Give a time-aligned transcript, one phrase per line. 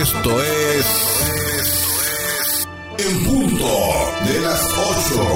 [0.00, 0.86] Esto es.
[2.98, 3.66] En punto
[4.26, 4.60] de las
[5.10, 5.28] 8.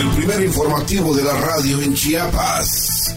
[0.00, 3.16] El primer informativo de la radio en Chiapas.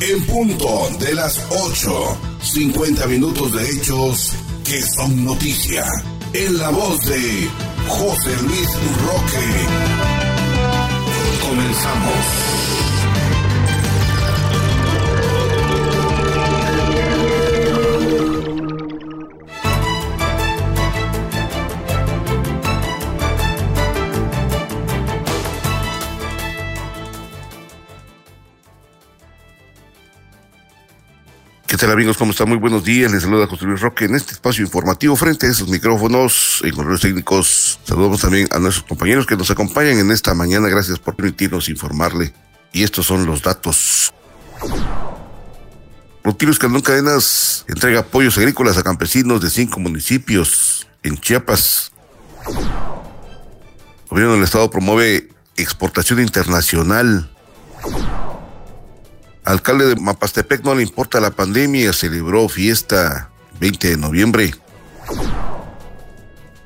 [0.00, 2.18] En punto de las 8.
[2.42, 4.32] 50 minutos de hechos
[4.64, 5.86] que son noticia.
[6.32, 7.48] En la voz de
[7.86, 8.68] José Luis
[9.06, 9.46] Roque.
[11.48, 12.57] Comenzamos.
[31.78, 32.16] Tal amigos?
[32.16, 32.48] ¿Cómo están?
[32.48, 33.12] Muy buenos días.
[33.12, 37.00] Les saluda José Luis Roque en este espacio informativo frente a esos micrófonos y controles
[37.00, 37.78] técnicos.
[37.84, 40.68] Saludamos también a nuestros compañeros que nos acompañan en esta mañana.
[40.68, 42.34] Gracias por permitirnos informarle.
[42.72, 44.12] Y estos son los datos.
[46.24, 51.92] Rutiles Candón Cadenas entrega apoyos agrícolas a campesinos de cinco municipios en Chiapas.
[52.48, 57.30] El gobierno del Estado promueve exportación internacional
[59.48, 64.54] Alcalde de Mapastepec no le importa la pandemia, celebró fiesta 20 de noviembre.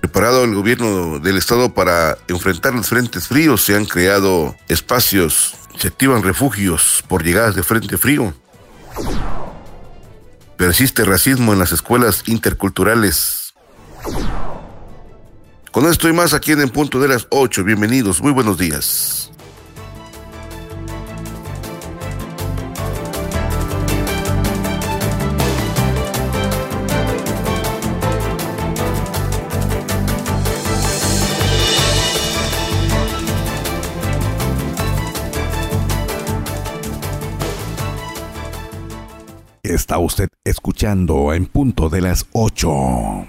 [0.01, 5.87] Preparado el gobierno del estado para enfrentar los frentes fríos, se han creado espacios, se
[5.87, 8.35] activan refugios por llegadas de frente frío.
[10.57, 13.55] Persiste racismo en las escuelas interculturales.
[15.71, 17.63] Con esto y más aquí en punto de las 8.
[17.63, 19.22] Bienvenidos, muy buenos días.
[39.93, 43.29] Está usted escuchando en punto de las 8.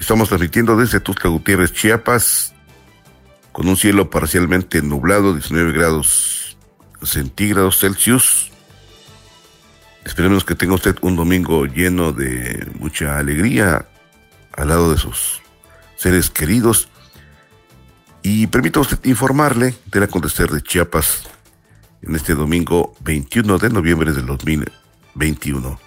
[0.00, 2.52] Estamos transmitiendo desde Tuxtla Gutiérrez, Chiapas,
[3.52, 6.56] con un cielo parcialmente nublado, 19 grados
[7.00, 8.50] centígrados Celsius.
[10.04, 13.86] Esperemos que tenga usted un domingo lleno de mucha alegría
[14.56, 15.42] al lado de sus
[15.96, 16.88] seres queridos.
[18.26, 21.24] Y permítame informarle del acontecer de Chiapas
[22.00, 25.78] en este domingo 21 de noviembre del 2021.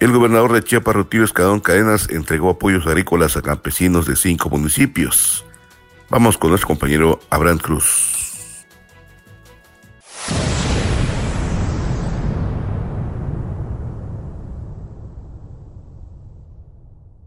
[0.00, 5.44] El gobernador de Chiapas, Rutilio Escadón Cadenas, entregó apoyos agrícolas a campesinos de cinco municipios.
[6.08, 8.64] Vamos con nuestro compañero Abraham Cruz.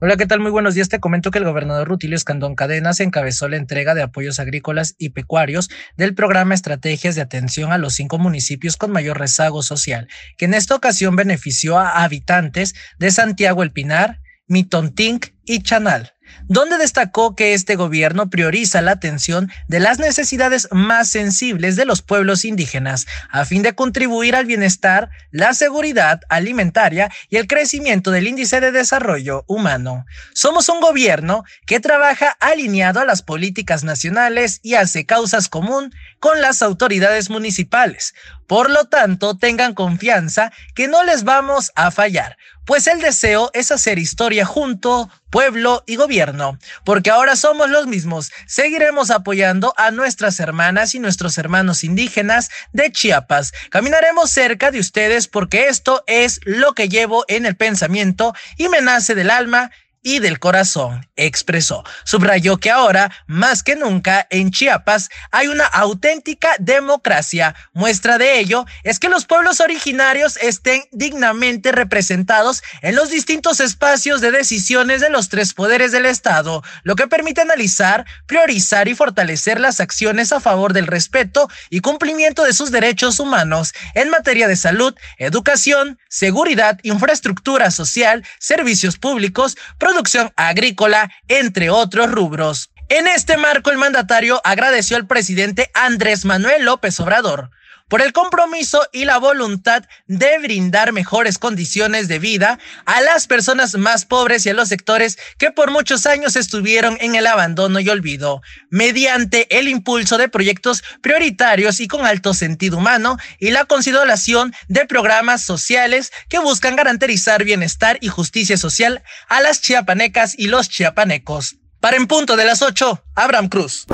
[0.04, 0.40] Hola, ¿qué tal?
[0.40, 0.90] Muy buenos días.
[0.90, 5.10] Te comento que el gobernador Rutilio Escandón Cadenas encabezó la entrega de apoyos agrícolas y
[5.10, 10.08] pecuarios del programa Estrategias de Atención a los cinco municipios con mayor rezago social,
[10.40, 16.14] que en esta ocasión benefició a habitantes de Santiago El Pinar, Mitontink y Chanal
[16.48, 22.02] donde destacó que este gobierno prioriza la atención de las necesidades más sensibles de los
[22.02, 28.28] pueblos indígenas a fin de contribuir al bienestar, la seguridad alimentaria y el crecimiento del
[28.28, 30.06] índice de desarrollo humano.
[30.34, 36.40] Somos un gobierno que trabaja alineado a las políticas nacionales y hace causas común con
[36.40, 38.14] las autoridades municipales.
[38.48, 43.72] Por lo tanto, tengan confianza que no les vamos a fallar, pues el deseo es
[43.72, 48.32] hacer historia junto, pueblo y gobierno, porque ahora somos los mismos.
[48.46, 53.52] Seguiremos apoyando a nuestras hermanas y nuestros hermanos indígenas de Chiapas.
[53.72, 58.82] Caminaremos cerca de ustedes porque esto es lo que llevo en el pensamiento y me
[58.82, 59.72] nace del alma
[60.04, 61.84] y del corazón, expresó.
[62.04, 67.56] Subrayó que ahora, más que nunca, en Chiapas hay una auténtica democracia.
[67.74, 74.22] Muestra de ello es que los pueblos originarios estén dignamente representados en los distintos espacios
[74.22, 79.60] de decisiones de los tres poderes del Estado, lo que permite analizar, priorizar y fortalecer
[79.60, 84.56] las acciones a favor del respeto y cumplimiento de sus derechos humanos en materia de
[84.56, 89.58] salud, educación, seguridad, infraestructura social, servicios públicos,
[89.92, 92.72] producción agrícola, entre otros rubros.
[92.88, 97.52] En este marco, el mandatario agradeció al presidente Andrés Manuel López Obrador
[97.92, 103.76] por el compromiso y la voluntad de brindar mejores condiciones de vida a las personas
[103.76, 107.90] más pobres y a los sectores que por muchos años estuvieron en el abandono y
[107.90, 114.54] olvido, mediante el impulso de proyectos prioritarios y con alto sentido humano y la consideración
[114.70, 120.70] de programas sociales que buscan garantizar bienestar y justicia social a las chiapanecas y los
[120.70, 121.58] chiapanecos.
[121.82, 123.86] Para en punto de las 8, Abraham Cruz.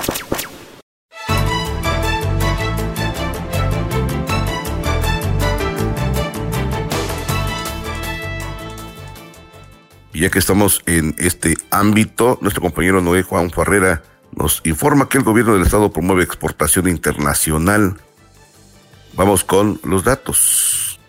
[10.17, 15.19] Y ya que estamos en este ámbito, nuestro compañero Noé Juan Ferrera nos informa que
[15.19, 17.97] el gobierno del estado promueve exportación internacional.
[19.13, 20.99] Vamos con los datos.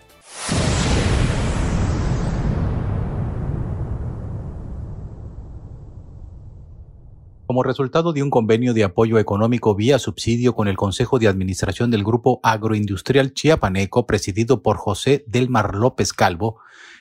[7.47, 11.89] Como resultado de un convenio de apoyo económico vía subsidio con el Consejo de Administración
[11.89, 16.59] del Grupo Agroindustrial Chiapaneco, presidido por José Delmar López Calvo,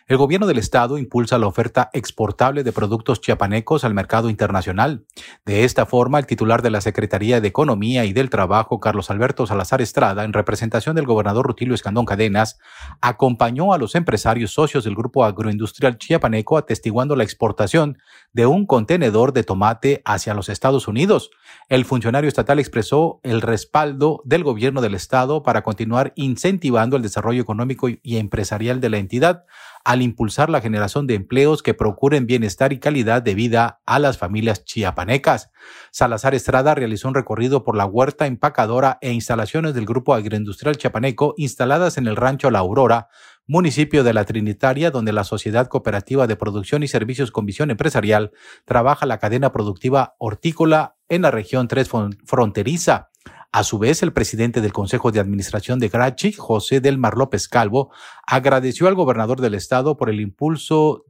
[0.08, 5.04] el gobierno del estado impulsa la oferta exportable de productos chiapanecos al mercado internacional.
[5.44, 9.46] De esta forma, el titular de la Secretaría de Economía y del Trabajo, Carlos Alberto
[9.46, 12.58] Salazar Estrada, en representación del gobernador Rutilio Escandón Cadenas,
[13.02, 17.98] acompañó a los empresarios socios del grupo agroindustrial chiapaneco atestiguando la exportación
[18.38, 21.32] de un contenedor de tomate hacia los Estados Unidos.
[21.68, 27.42] El funcionario estatal expresó el respaldo del gobierno del estado para continuar incentivando el desarrollo
[27.42, 29.44] económico y empresarial de la entidad
[29.84, 34.18] al impulsar la generación de empleos que procuren bienestar y calidad de vida a las
[34.18, 35.50] familias chiapanecas.
[35.90, 41.34] Salazar Estrada realizó un recorrido por la huerta empacadora e instalaciones del Grupo Agroindustrial Chiapaneco
[41.38, 43.08] instaladas en el rancho La Aurora,
[43.48, 48.30] municipio de la Trinitaria, donde la Sociedad Cooperativa de Producción y Servicios con Visión Empresarial
[48.66, 51.88] trabaja la cadena productiva hortícola en la región 3
[52.24, 53.10] fronteriza.
[53.50, 57.90] A su vez, el presidente del Consejo de Administración de Grachi, José Delmar López Calvo,
[58.26, 61.06] agradeció al gobernador del estado por el impulso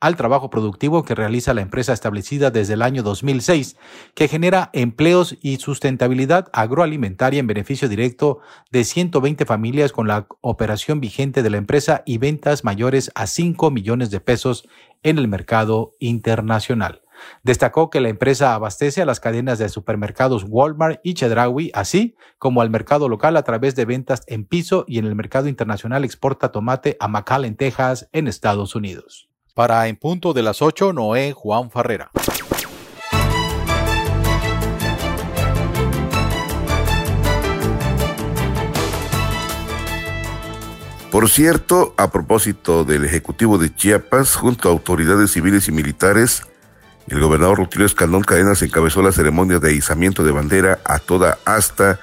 [0.00, 3.76] al trabajo productivo que realiza la empresa establecida desde el año 2006,
[4.14, 8.40] que genera empleos y sustentabilidad agroalimentaria en beneficio directo
[8.70, 13.70] de 120 familias con la operación vigente de la empresa y ventas mayores a 5
[13.70, 14.68] millones de pesos
[15.02, 17.02] en el mercado internacional.
[17.42, 22.60] Destacó que la empresa abastece a las cadenas de supermercados Walmart y Chedraui, así como
[22.60, 26.52] al mercado local a través de ventas en piso y en el mercado internacional exporta
[26.52, 29.30] tomate a McAllen, Texas, en Estados Unidos.
[29.56, 32.10] Para En Punto de las 8, Noé Juan Ferrera.
[41.10, 46.42] Por cierto, a propósito del Ejecutivo de Chiapas, junto a autoridades civiles y militares,
[47.08, 51.98] el gobernador Rutilio Escandón Cadenas encabezó la ceremonia de izamiento de bandera a toda asta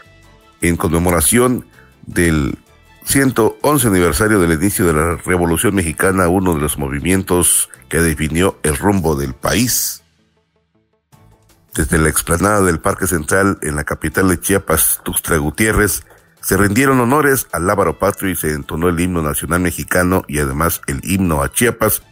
[0.61, 1.67] en conmemoración
[2.07, 2.57] del
[3.05, 8.77] 111 aniversario del inicio de la Revolución Mexicana, uno de los movimientos que definió el
[8.77, 10.03] rumbo del país.
[11.75, 16.03] Desde la explanada del Parque Central en la capital de Chiapas, Tuxtla Gutiérrez,
[16.41, 20.81] se rindieron honores al lábaro patrio y se entonó el himno nacional mexicano y además
[20.87, 22.03] el himno a Chiapas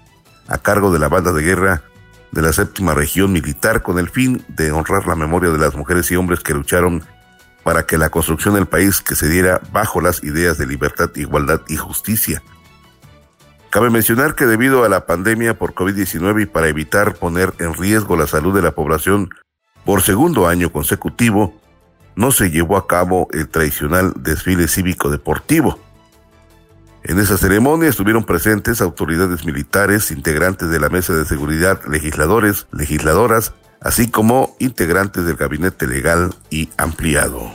[0.47, 1.83] a cargo de la banda de guerra
[2.31, 6.09] de la séptima región militar con el fin de honrar la memoria de las mujeres
[6.11, 7.03] y hombres que lucharon
[7.63, 11.61] para que la construcción del país que se diera bajo las ideas de libertad, igualdad
[11.67, 12.41] y justicia.
[13.69, 18.17] Cabe mencionar que debido a la pandemia por COVID-19 y para evitar poner en riesgo
[18.17, 19.29] la salud de la población
[19.85, 21.59] por segundo año consecutivo,
[22.15, 25.79] no se llevó a cabo el tradicional desfile cívico deportivo.
[27.03, 33.53] En esa ceremonia estuvieron presentes autoridades militares, integrantes de la Mesa de Seguridad, legisladores, legisladoras,
[33.81, 37.51] así como integrantes del gabinete legal y ampliado.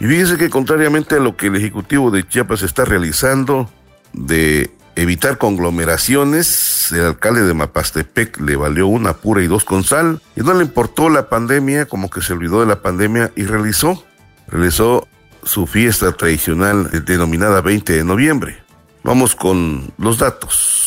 [0.00, 3.70] Y fíjense que contrariamente a lo que el Ejecutivo de Chiapas está realizando
[4.12, 10.20] de evitar conglomeraciones, el alcalde de Mapastepec le valió una pura y dos con sal,
[10.36, 14.04] y no le importó la pandemia, como que se olvidó de la pandemia y realizó,
[14.46, 15.08] realizó
[15.44, 18.64] su fiesta tradicional denominada 20 de noviembre.
[19.02, 20.84] Vamos con los datos.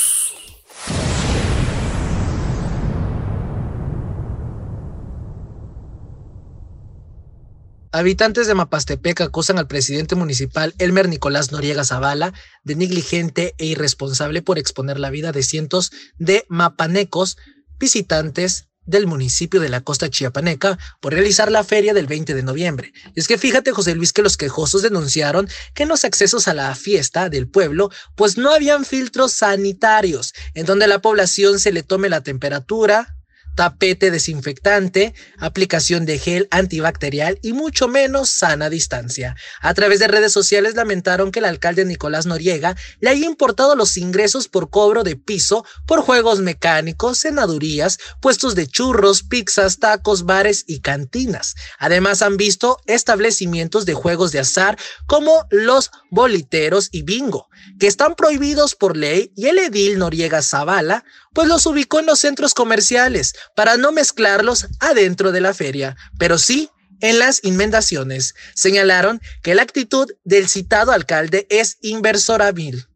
[7.92, 12.34] Habitantes de Mapastepec acusan al presidente municipal Elmer Nicolás Noriega Zavala
[12.64, 17.38] de negligente e irresponsable por exponer la vida de cientos de mapanecos
[17.80, 22.94] visitantes del municipio de la costa chiapaneca por realizar la feria del 20 de noviembre.
[23.14, 26.74] Es que fíjate, José Luis, que los quejosos denunciaron que en los accesos a la
[26.74, 32.10] fiesta del pueblo, pues no habían filtros sanitarios, en donde la población se le tome
[32.10, 33.17] la temperatura,
[33.58, 39.36] tapete desinfectante, aplicación de gel antibacterial y mucho menos sana distancia.
[39.62, 43.98] A través de redes sociales lamentaron que el alcalde Nicolás Noriega le haya importado los
[43.98, 50.64] ingresos por cobro de piso por juegos mecánicos, senadurías, puestos de churros, pizzas, tacos, bares
[50.68, 51.56] y cantinas.
[51.80, 57.47] Además han visto establecimientos de juegos de azar como los boliteros y bingo,
[57.80, 61.04] que están prohibidos por ley y el edil Noriega Zavala
[61.34, 66.38] pues los ubicó en los centros comerciales para no mezclarlos adentro de la feria, pero
[66.38, 66.70] sí
[67.02, 68.36] en las inmendaciones.
[68.56, 72.88] Señalaron que la actitud del citado alcalde es inversorabil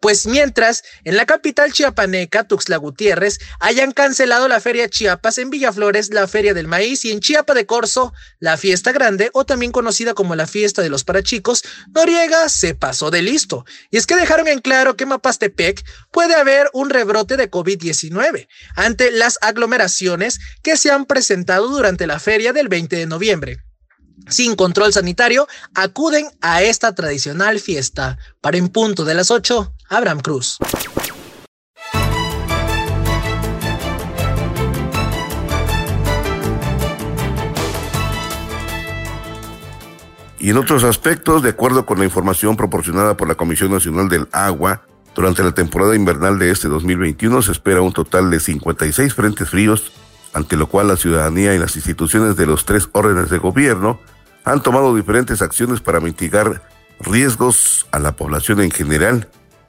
[0.00, 6.12] pues mientras en la capital chiapaneca, Tuxtla Gutiérrez, hayan cancelado la Feria Chiapas, en Villaflores
[6.12, 10.14] la Feria del Maíz y en Chiapa de Corzo la Fiesta Grande o también conocida
[10.14, 11.62] como la Fiesta de los Parachicos,
[11.94, 13.64] Noriega se pasó de listo.
[13.90, 18.48] Y es que dejaron en claro que en Mapastepec puede haber un rebrote de COVID-19
[18.76, 23.58] ante las aglomeraciones que se han presentado durante la feria del 20 de noviembre
[24.28, 28.18] sin control sanitario, acuden a esta tradicional fiesta.
[28.40, 30.58] Para en punto de las 8, Abraham Cruz.
[40.40, 44.28] Y en otros aspectos, de acuerdo con la información proporcionada por la Comisión Nacional del
[44.32, 44.82] Agua,
[45.14, 49.92] durante la temporada invernal de este 2021 se espera un total de 56 frentes fríos,
[50.32, 54.00] ante lo cual la ciudadanía y las instituciones de los tres órdenes de gobierno
[54.44, 56.62] han tomado diferentes acciones para mitigar
[57.00, 59.28] riesgos a la población en general.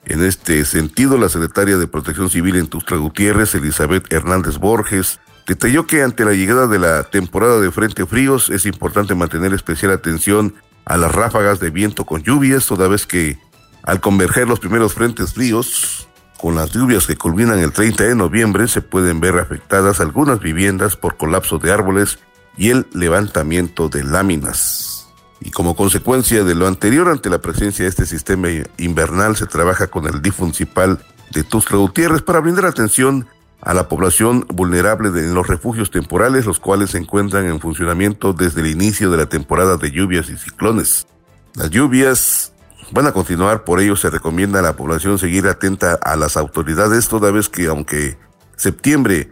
[0.10, 5.86] En este sentido, la secretaria de Protección Civil en Tuxtla Gutiérrez, Elizabeth Hernández Borges, detalló
[5.86, 10.56] que ante la llegada de la temporada de frente fríos es importante mantener especial atención
[10.84, 13.38] a las ráfagas de viento con lluvias, toda vez que
[13.84, 16.10] al converger los primeros frentes fríos,
[16.42, 20.96] con las lluvias que culminan el 30 de noviembre, se pueden ver afectadas algunas viviendas
[20.96, 22.18] por colapso de árboles
[22.58, 24.99] y el levantamiento de láminas.
[25.42, 29.88] Y como consecuencia de lo anterior, ante la presencia de este sistema invernal, se trabaja
[29.88, 31.00] con el DIF municipal
[31.32, 33.28] de Tuxtla Gutiérrez para brindar atención
[33.62, 38.62] a la población vulnerable en los refugios temporales, los cuales se encuentran en funcionamiento desde
[38.62, 41.08] el inicio de la temporada de lluvias y ciclones.
[41.56, 42.54] Las lluvias
[42.92, 47.08] van a continuar, por ello se recomienda a la población seguir atenta a las autoridades,
[47.08, 48.18] toda vez que aunque
[48.56, 49.30] septiembre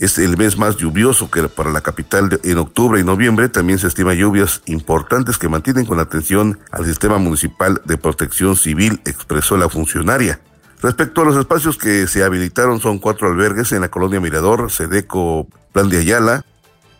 [0.00, 3.50] es el mes más lluvioso que para la capital en octubre y noviembre.
[3.50, 9.00] También se estima lluvias importantes que mantienen con atención al sistema municipal de protección civil,
[9.04, 10.40] expresó la funcionaria.
[10.82, 15.46] Respecto a los espacios que se habilitaron, son cuatro albergues en la colonia Mirador, Sedeco,
[15.72, 16.46] Plan de Ayala,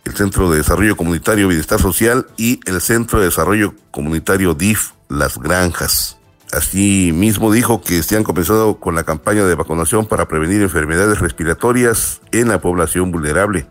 [0.05, 5.39] el Centro de Desarrollo Comunitario Bienestar Social y el Centro de Desarrollo Comunitario DIF Las
[5.39, 6.20] Granjas.
[6.51, 12.21] Asimismo dijo que se han comenzado con la campaña de vacunación para prevenir enfermedades respiratorias
[12.31, 13.67] en la población vulnerable.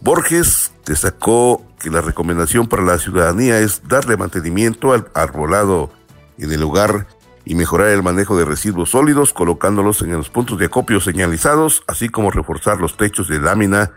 [0.00, 5.90] Borges destacó que la recomendación para la ciudadanía es darle mantenimiento al arbolado
[6.38, 7.06] en el lugar
[7.44, 12.08] y mejorar el manejo de residuos sólidos colocándolos en los puntos de acopio señalizados, así
[12.08, 13.90] como reforzar los techos de lámina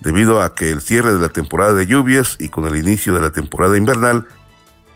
[0.00, 3.20] debido a que el cierre de la temporada de lluvias y con el inicio de
[3.20, 4.26] la temporada invernal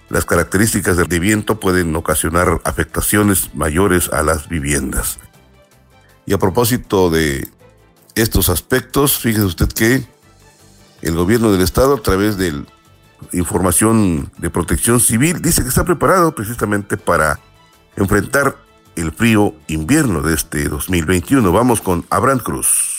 [0.08, 5.18] las características del viento pueden ocasionar afectaciones mayores a las viviendas.
[6.26, 7.48] Y a propósito de
[8.14, 10.06] estos aspectos, fíjese usted que
[11.02, 12.64] el gobierno del estado a través de
[13.32, 17.38] información de protección civil dice que está preparado precisamente para
[17.96, 18.56] enfrentar
[18.96, 21.50] el frío invierno de este 2021.
[21.52, 22.94] Vamos con Abraham Cruz.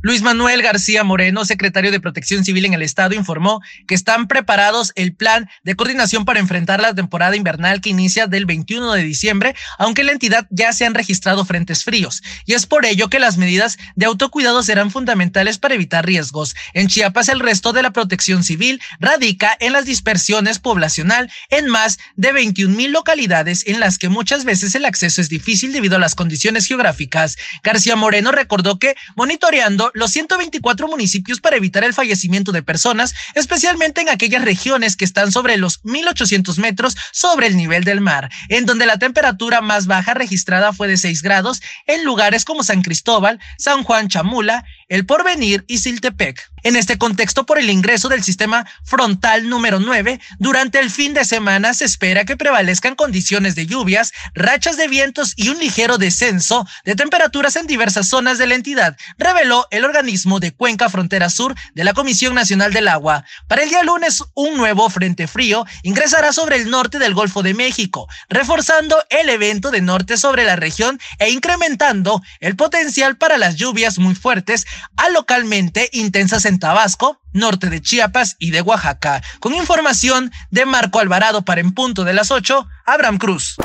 [0.00, 4.92] Luis Manuel García Moreno, secretario de Protección Civil en el Estado, informó que están preparados
[4.94, 9.56] el plan de coordinación para enfrentar la temporada invernal que inicia del 21 de diciembre,
[9.76, 12.22] aunque en la entidad ya se han registrado frentes fríos.
[12.46, 16.54] Y es por ello que las medidas de autocuidado serán fundamentales para evitar riesgos.
[16.74, 21.98] En Chiapas, el resto de la protección civil radica en las dispersiones poblacional en más
[22.14, 26.00] de 21 mil localidades en las que muchas veces el acceso es difícil debido a
[26.00, 27.36] las condiciones geográficas.
[27.64, 34.00] García Moreno recordó que monitoreando los 124 municipios para evitar el fallecimiento de personas, especialmente
[34.00, 38.66] en aquellas regiones que están sobre los 1800 metros sobre el nivel del mar, en
[38.66, 43.40] donde la temperatura más baja registrada fue de 6 grados en lugares como San Cristóbal,
[43.58, 46.50] San Juan Chamula, El Porvenir y Siltepec.
[46.64, 51.24] En este contexto, por el ingreso del sistema frontal número 9, durante el fin de
[51.24, 56.66] semana se espera que prevalezcan condiciones de lluvias, rachas de vientos y un ligero descenso
[56.84, 61.54] de temperaturas en diversas zonas de la entidad, reveló el organismo de Cuenca Frontera Sur
[61.74, 63.24] de la Comisión Nacional del Agua.
[63.46, 67.54] Para el día lunes, un nuevo frente frío ingresará sobre el norte del Golfo de
[67.54, 73.56] México, reforzando el evento de norte sobre la región e incrementando el potencial para las
[73.56, 74.66] lluvias muy fuertes
[74.96, 79.22] a localmente intensas en Tabasco, norte de Chiapas y de Oaxaca.
[79.40, 83.56] Con información de Marco Alvarado para En Punto de las 8, Abraham Cruz.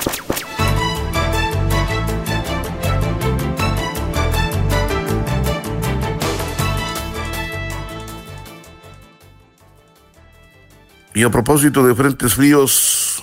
[11.15, 13.21] Y a propósito de frentes fríos,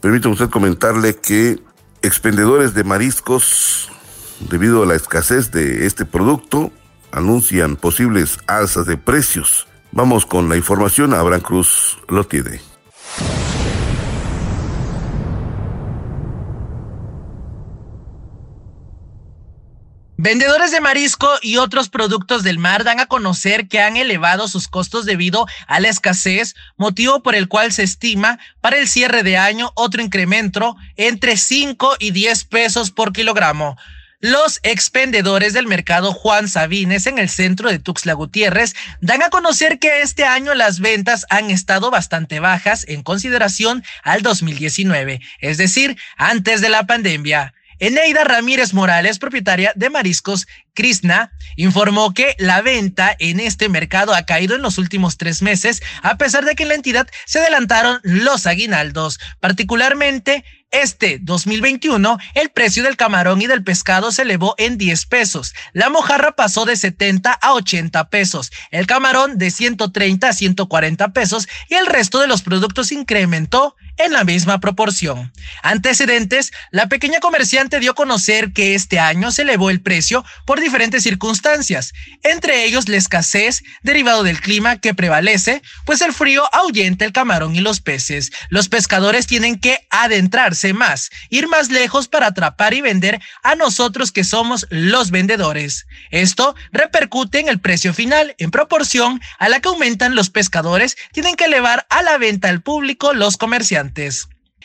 [0.00, 1.58] permítame usted comentarle que
[2.02, 3.90] expendedores de mariscos,
[4.48, 6.70] debido a la escasez de este producto,
[7.14, 9.66] anuncian posibles alzas de precios.
[9.92, 12.60] Vamos con la información, Abraham Cruz lo tiene.
[20.16, 24.68] Vendedores de marisco y otros productos del mar dan a conocer que han elevado sus
[24.68, 29.36] costos debido a la escasez, motivo por el cual se estima para el cierre de
[29.36, 33.76] año otro incremento entre 5 y 10 pesos por kilogramo.
[34.26, 39.78] Los expendedores del mercado Juan Sabines en el centro de Tuxtla Gutiérrez dan a conocer
[39.78, 45.98] que este año las ventas han estado bastante bajas en consideración al 2019, es decir,
[46.16, 47.52] antes de la pandemia.
[47.80, 54.24] Eneida Ramírez Morales, propietaria de Mariscos Krishna, informó que la venta en este mercado ha
[54.24, 58.00] caído en los últimos tres meses, a pesar de que en la entidad se adelantaron
[58.02, 60.46] los aguinaldos, particularmente
[60.82, 65.54] este 2021, el precio del camarón y del pescado se elevó en 10 pesos.
[65.72, 71.48] La mojarra pasó de 70 a 80 pesos, el camarón de 130 a 140 pesos
[71.68, 75.32] y el resto de los productos incrementó en la misma proporción.
[75.62, 80.60] Antecedentes, la pequeña comerciante dio a conocer que este año se elevó el precio por
[80.60, 87.04] diferentes circunstancias, entre ellos la escasez derivado del clima que prevalece, pues el frío ahuyenta
[87.04, 88.32] el camarón y los peces.
[88.48, 94.12] Los pescadores tienen que adentrarse más, ir más lejos para atrapar y vender a nosotros
[94.12, 95.86] que somos los vendedores.
[96.10, 101.36] Esto repercute en el precio final, en proporción a la que aumentan los pescadores, tienen
[101.36, 103.83] que elevar a la venta al público los comerciantes.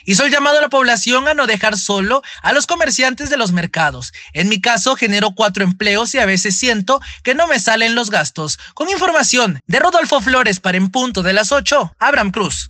[0.05, 3.51] Hizo el llamado a la población a no dejar solo a los comerciantes de los
[3.51, 4.13] mercados.
[4.33, 8.09] En mi caso, genero cuatro empleos y a veces siento que no me salen los
[8.09, 8.59] gastos.
[8.73, 12.67] Con información de Rodolfo Flores para En Punto de las 8, Abraham Cruz.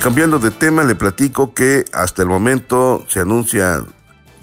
[0.00, 3.84] cambiando de tema, le platico que hasta el momento se anuncia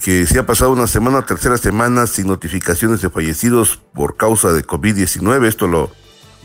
[0.08, 4.64] que se ha pasado una semana, tercera semana sin notificaciones de fallecidos por causa de
[4.64, 5.46] COVID-19.
[5.46, 5.92] Esto lo,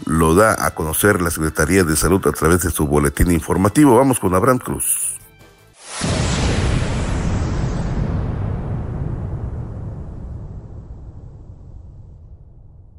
[0.04, 3.96] lo da a conocer la Secretaría de Salud a través de su boletín informativo.
[3.96, 5.16] Vamos con Abraham Cruz.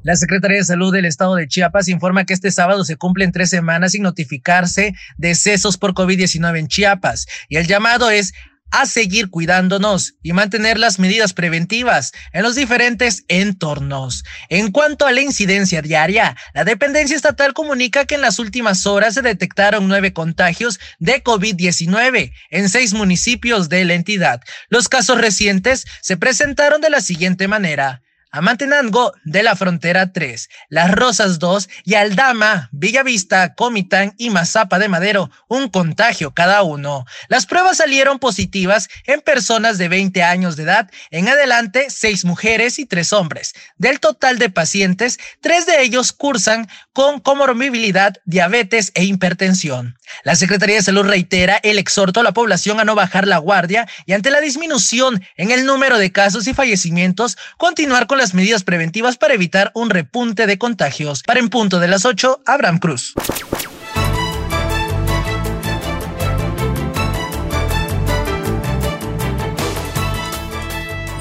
[0.02, 3.50] La Secretaría de Salud del Estado de Chiapas informa que este sábado se cumplen tres
[3.50, 8.32] semanas sin notificarse decesos por COVID-19 en Chiapas y el llamado es
[8.70, 14.24] a seguir cuidándonos y mantener las medidas preventivas en los diferentes entornos.
[14.48, 19.14] En cuanto a la incidencia diaria, la dependencia estatal comunica que en las últimas horas
[19.14, 24.40] se detectaron nueve contagios de COVID-19 en seis municipios de la entidad.
[24.68, 28.03] Los casos recientes se presentaron de la siguiente manera.
[28.34, 34.88] Amantenango de la Frontera 3, Las Rosas 2 y Aldama, Villavista, Comitán y Mazapa de
[34.88, 37.04] Madero, un contagio cada uno.
[37.28, 42.80] Las pruebas salieron positivas en personas de 20 años de edad, en adelante seis mujeres
[42.80, 43.54] y tres hombres.
[43.76, 49.96] Del total de pacientes, tres de ellos cursan con comorbilidad, diabetes e hipertensión.
[50.22, 53.88] La Secretaría de Salud reitera el exhorto a la población a no bajar la guardia
[54.06, 58.64] y ante la disminución en el número de casos y fallecimientos, continuar con las medidas
[58.64, 61.22] preventivas para evitar un repunte de contagios.
[61.22, 63.14] Para en punto de las 8, Abraham Cruz.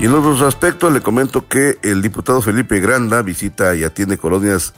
[0.03, 4.73] Y en otros aspectos le comento que el diputado Felipe Granda visita y atiende colonias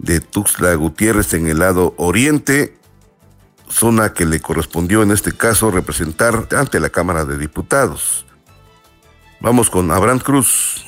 [0.00, 2.74] de Tuxtla Gutiérrez en el lado oriente,
[3.68, 8.26] zona que le correspondió en este caso representar ante la Cámara de Diputados.
[9.40, 10.84] Vamos con Abraham Cruz.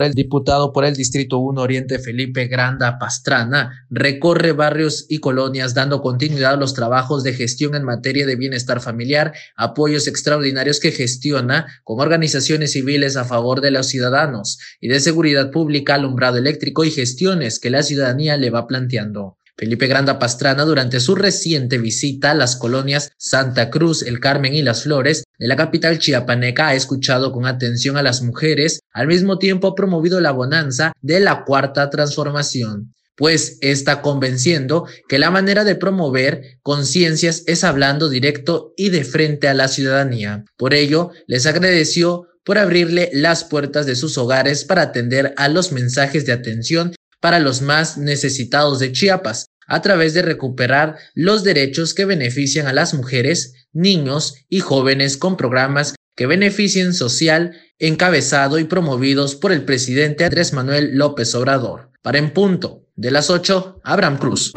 [0.00, 6.00] El diputado por el Distrito 1 Oriente Felipe Granda Pastrana recorre barrios y colonias dando
[6.00, 11.66] continuidad a los trabajos de gestión en materia de bienestar familiar, apoyos extraordinarios que gestiona
[11.84, 16.90] con organizaciones civiles a favor de los ciudadanos y de seguridad pública, alumbrado eléctrico y
[16.90, 19.39] gestiones que la ciudadanía le va planteando.
[19.60, 24.62] Felipe Granda Pastrana, durante su reciente visita a las colonias Santa Cruz, El Carmen y
[24.62, 29.36] Las Flores de la capital chiapaneca, ha escuchado con atención a las mujeres, al mismo
[29.36, 35.64] tiempo ha promovido la bonanza de la cuarta transformación pues está convenciendo que la manera
[35.64, 40.46] de promover conciencias es hablando directo y de frente a la ciudadanía.
[40.56, 45.70] Por ello, les agradeció por abrirle las puertas de sus hogares para atender a los
[45.70, 51.94] mensajes de atención para los más necesitados de Chiapas, a través de recuperar los derechos
[51.94, 58.64] que benefician a las mujeres, niños y jóvenes con programas que beneficien social, encabezado y
[58.64, 61.92] promovidos por el presidente Andrés Manuel López Obrador.
[62.02, 64.52] Para en punto de las 8, Abraham Cruz.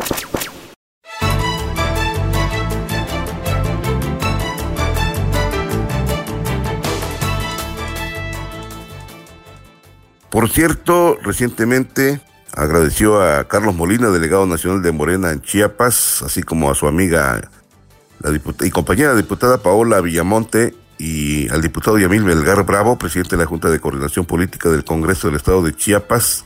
[10.31, 12.19] Por cierto, recientemente
[12.55, 17.41] agradeció a Carlos Molina, delegado nacional de Morena en Chiapas, así como a su amiga
[18.61, 23.69] y compañera diputada Paola Villamonte y al diputado Yamil Melgar Bravo, presidente de la Junta
[23.69, 26.45] de Coordinación Política del Congreso del Estado de Chiapas,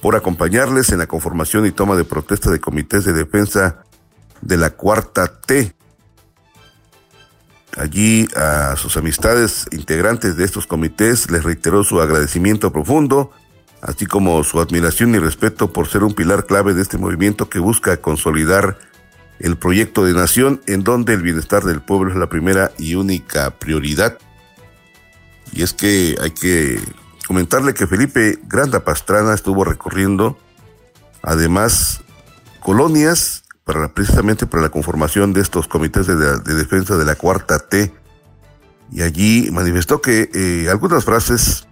[0.00, 3.82] por acompañarles en la conformación y toma de protesta de comités de defensa
[4.42, 5.74] de la Cuarta T,
[7.76, 13.32] Allí a sus amistades integrantes de estos comités les reiteró su agradecimiento profundo,
[13.84, 17.58] así como su admiración y respeto por ser un pilar clave de este movimiento que
[17.58, 18.78] busca consolidar
[19.38, 23.50] el proyecto de nación en donde el bienestar del pueblo es la primera y única
[23.58, 24.18] prioridad.
[25.52, 26.80] Y es que hay que
[27.28, 30.38] comentarle que Felipe Granda Pastrana estuvo recorriendo
[31.22, 32.00] además
[32.60, 36.14] colonias para precisamente para la conformación de estos comités de,
[36.54, 37.92] defensa de la cuarta T.
[38.92, 41.66] Y allí manifestó que eh, algunas frases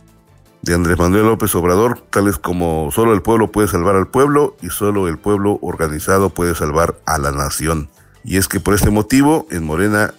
[0.62, 4.70] de Andrés Manuel López Obrador, tales como solo el pueblo puede salvar al pueblo y
[4.70, 7.88] solo el pueblo organizado puede salvar a la nación.
[8.24, 10.14] Y es que por este motivo en Morena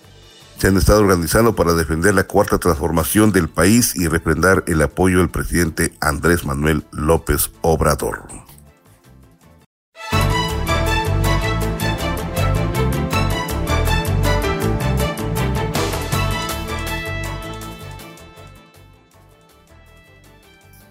[0.58, 5.20] se han estado organizando para defender la cuarta transformación del país y refrendar el apoyo
[5.20, 8.43] del presidente Andrés Manuel López Obrador.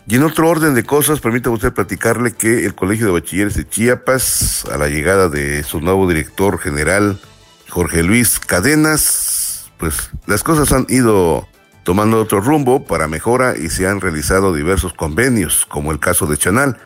[0.07, 3.69] Y en otro orden de cosas, permítame usted platicarle que el Colegio de Bachilleres de
[3.69, 7.21] Chiapas, a la llegada de su nuevo director general,
[7.69, 11.49] Jorge Luis Cadenas, pues las cosas han ido
[11.85, 16.37] tomando otro rumbo para mejora y se han realizado diversos convenios, como el caso de
[16.37, 16.79] Chanal.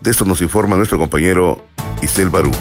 [0.00, 1.64] De esto nos informa nuestro compañero
[2.02, 2.52] Isel Barú.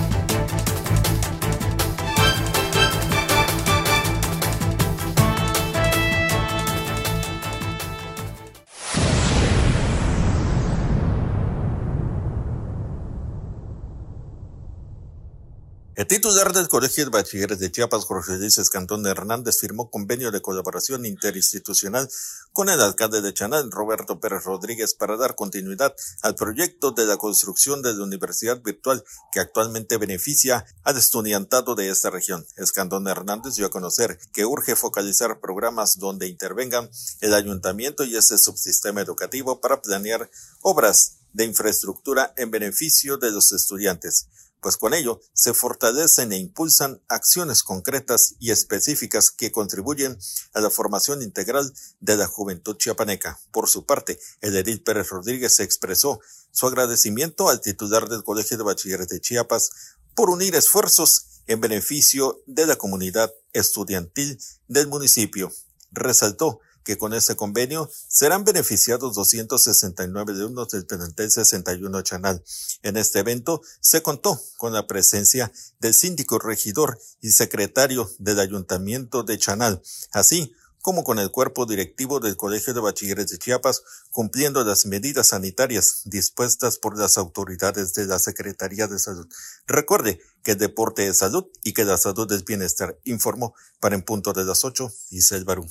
[15.95, 20.41] El titular del Colegio de Bachilleres de Chiapas, Jorge Luis Escantón Hernández, firmó convenio de
[20.41, 22.09] colaboración interinstitucional
[22.51, 27.15] con el alcalde de Chanal, Roberto Pérez Rodríguez, para dar continuidad al proyecto de la
[27.15, 32.45] construcción de la universidad virtual que actualmente beneficia al estudiantado de esta región.
[32.57, 36.89] Escantón Hernández dio a conocer que urge focalizar programas donde intervengan
[37.21, 40.29] el ayuntamiento y ese subsistema educativo para planear
[40.59, 44.27] obras de infraestructura en beneficio de los estudiantes
[44.65, 50.17] pues con ello se fortalecen e impulsan acciones concretas y específicas que contribuyen
[50.55, 53.39] a la formación integral de la juventud chiapaneca.
[53.51, 59.07] Por su parte, el Pérez Rodríguez expresó su agradecimiento al titular del Colegio de Bachilleres
[59.07, 59.69] de Chiapas
[60.15, 65.53] por unir esfuerzos en beneficio de la comunidad estudiantil del municipio.
[65.91, 72.43] Resaltó que con este convenio serán beneficiados 269 alumnos del plantel 61 Chanal.
[72.83, 79.23] En este evento se contó con la presencia del síndico regidor y secretario del ayuntamiento
[79.23, 80.53] de Chanal, así
[80.85, 86.01] como con el cuerpo directivo del Colegio de Bachilleres de Chiapas, cumpliendo las medidas sanitarias
[86.05, 89.27] dispuestas por las autoridades de la Secretaría de Salud.
[89.65, 94.31] Recuerde que deporte es salud y que la salud es bienestar, informó para en punto
[94.31, 95.65] de las 8, Isel Barú.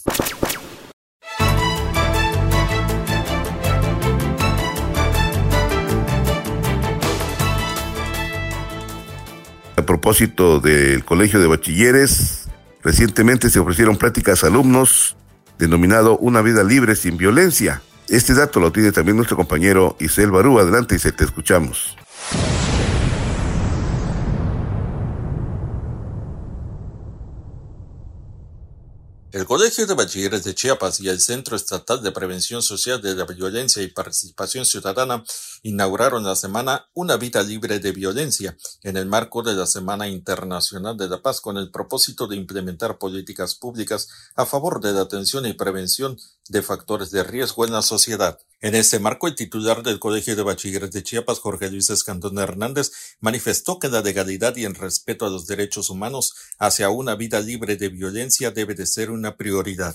[9.76, 12.48] A propósito del Colegio de Bachilleres,
[12.82, 15.16] recientemente se ofrecieron pláticas a alumnos
[15.58, 17.82] denominado Una vida libre sin violencia.
[18.08, 20.58] Este dato lo tiene también nuestro compañero Isel Barú.
[20.58, 21.96] Adelante y se te escuchamos.
[29.34, 33.24] El Colegio de Bachilleres de Chiapas y el Centro Estatal de Prevención Social de la
[33.24, 35.24] Violencia y Participación Ciudadana
[35.64, 40.96] inauguraron la semana Una vida libre de violencia en el marco de la Semana Internacional
[40.96, 45.46] de la Paz con el propósito de implementar políticas públicas a favor de la atención
[45.46, 46.16] y prevención
[46.48, 48.38] de factores de riesgo en la sociedad.
[48.60, 52.92] En este marco, el titular del Colegio de Bachilleres de Chiapas, Jorge Luis Escandón Hernández,
[53.20, 57.76] manifestó que la legalidad y el respeto a los derechos humanos hacia una vida libre
[57.76, 59.94] de violencia debe de ser una prioridad.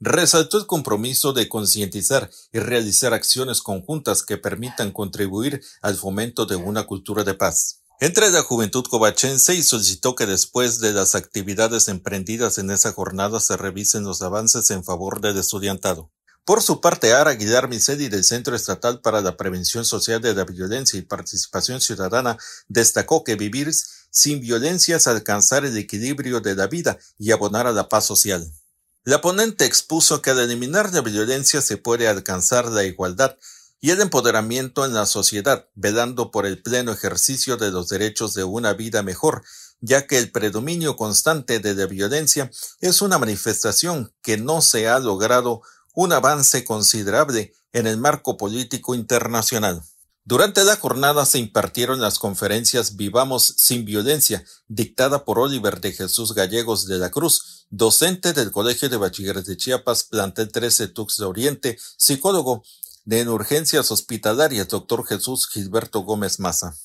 [0.00, 6.56] Resaltó el compromiso de concientizar y realizar acciones conjuntas que permitan contribuir al fomento de
[6.56, 7.81] una cultura de paz.
[8.02, 13.38] Entre la juventud covachense y solicitó que después de las actividades emprendidas en esa jornada
[13.38, 16.10] se revisen los avances en favor del estudiantado.
[16.44, 20.44] Por su parte, Ara Aguilar Misedi del Centro Estatal para la Prevención Social de la
[20.44, 22.36] Violencia y Participación Ciudadana
[22.66, 23.72] destacó que vivir
[24.10, 28.52] sin violencia es alcanzar el equilibrio de la vida y abonar a la paz social.
[29.04, 33.36] La ponente expuso que al eliminar la violencia se puede alcanzar la igualdad
[33.84, 38.44] y el empoderamiento en la sociedad, velando por el pleno ejercicio de los derechos de
[38.44, 39.42] una vida mejor,
[39.80, 42.48] ya que el predominio constante de la violencia
[42.80, 45.62] es una manifestación que no se ha logrado
[45.94, 49.82] un avance considerable en el marco político internacional.
[50.24, 56.32] Durante la jornada se impartieron las conferencias Vivamos sin violencia, dictada por Oliver de Jesús
[56.34, 61.24] Gallegos de la Cruz, docente del Colegio de Bachilleres de Chiapas, plantel 13 Tux de
[61.24, 62.62] Oriente, psicólogo
[63.04, 66.76] de urgencias hospitalarias, doctor Jesús Gilberto Gómez Maza.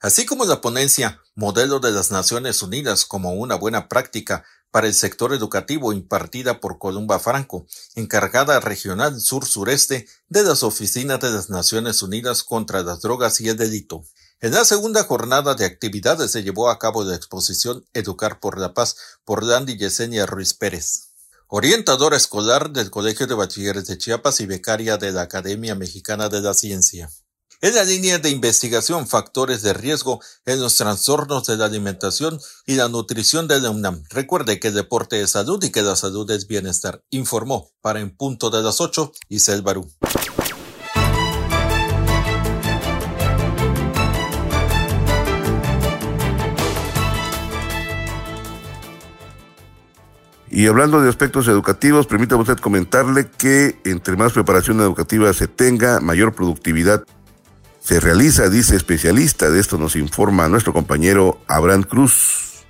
[0.00, 4.94] Así como la ponencia Modelo de las Naciones Unidas como una buena práctica para el
[4.94, 12.02] sector educativo impartida por Columba Franco, encargada regional sur-sureste de las oficinas de las Naciones
[12.02, 14.04] Unidas contra las drogas y el delito.
[14.40, 18.74] En la segunda jornada de actividades se llevó a cabo la exposición Educar por la
[18.74, 21.13] Paz por Landy Yesenia Ruiz Pérez.
[21.48, 26.40] Orientadora escolar del Colegio de Bachilleres de Chiapas y becaria de la Academia Mexicana de
[26.40, 27.10] la Ciencia.
[27.60, 32.74] En la línea de investigación factores de riesgo en los trastornos de la alimentación y
[32.74, 34.04] la nutrición de la UNAM.
[34.10, 37.02] Recuerde que el deporte es salud y que la salud es bienestar.
[37.10, 39.90] Informó para en punto de las 8 Isel Barú.
[50.56, 55.98] Y hablando de aspectos educativos, permítame usted comentarle que entre más preparación educativa se tenga,
[55.98, 57.02] mayor productividad
[57.80, 59.50] se realiza, dice especialista.
[59.50, 62.64] De esto nos informa nuestro compañero Abraham Cruz.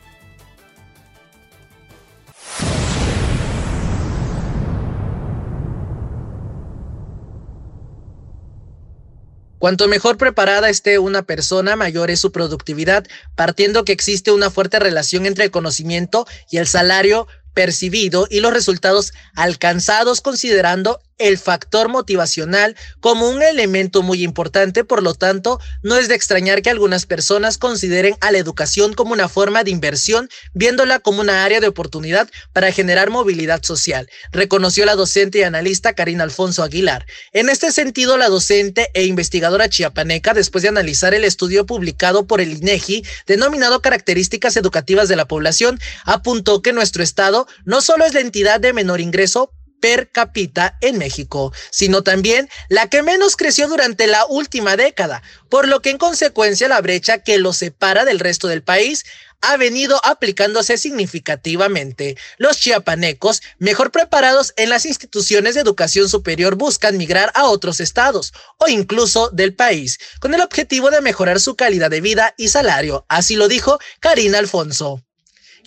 [9.58, 14.78] Cuanto mejor preparada esté una persona, mayor es su productividad, partiendo que existe una fuerte
[14.78, 21.88] relación entre el conocimiento y el salario percibido y los resultados alcanzados considerando el factor
[21.88, 27.06] motivacional como un elemento muy importante, por lo tanto, no es de extrañar que algunas
[27.06, 31.68] personas consideren a la educación como una forma de inversión, viéndola como una área de
[31.68, 37.06] oportunidad para generar movilidad social, reconoció la docente y analista Karina Alfonso Aguilar.
[37.32, 42.40] En este sentido, la docente e investigadora chiapaneca, después de analizar el estudio publicado por
[42.40, 48.14] el INEGI, denominado Características Educativas de la Población, apuntó que nuestro estado no solo es
[48.14, 49.50] la entidad de menor ingreso,
[49.84, 55.68] per cápita en México, sino también la que menos creció durante la última década, por
[55.68, 59.04] lo que en consecuencia la brecha que lo separa del resto del país
[59.42, 62.16] ha venido aplicándose significativamente.
[62.38, 68.32] Los chiapanecos, mejor preparados en las instituciones de educación superior, buscan migrar a otros estados
[68.56, 73.04] o incluso del país, con el objetivo de mejorar su calidad de vida y salario.
[73.10, 75.04] Así lo dijo Karina Alfonso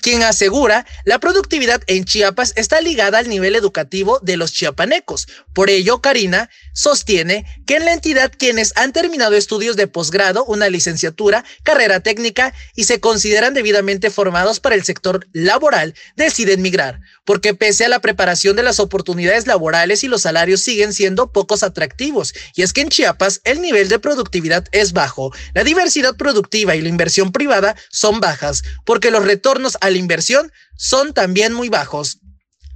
[0.02, 5.28] quien asegura la productividad en Chiapas está ligada al nivel educativo de los chiapanecos.
[5.54, 10.70] Por ello, Karina sostiene que en la entidad quienes han terminado estudios de posgrado, una
[10.70, 17.54] licenciatura, carrera técnica y se consideran debidamente formados para el sector laboral deciden migrar, porque
[17.54, 22.34] pese a la preparación de las oportunidades laborales y los salarios siguen siendo pocos atractivos,
[22.56, 26.82] y es que en Chiapas el nivel de productividad es bajo, la diversidad productiva y
[26.82, 32.20] la inversión privada son bajas, porque los retornos a la inversión son también muy bajos.